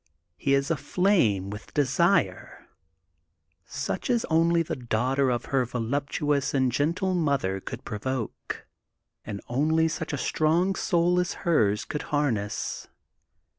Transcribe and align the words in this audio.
He 0.35 0.55
is 0.55 0.71
aflame 0.71 1.51
with 1.51 1.75
desire, 1.75 2.65
such 3.65 4.09
as 4.09 4.25
only 4.31 4.63
the 4.63 4.75
daughter 4.75 5.29
of 5.29 5.45
her 5.53 5.63
voluptuous 5.63 6.55
and 6.55 6.71
gentle 6.71 7.13
mother 7.13 7.59
could 7.59 7.85
provoke, 7.85 8.65
and 9.23 9.41
only 9.47 9.87
such 9.87 10.11
a 10.11 10.17
strong 10.17 10.73
soul 10.73 11.19
as 11.19 11.33
hers 11.45 11.85
could 11.85 12.01
harness. 12.09 12.87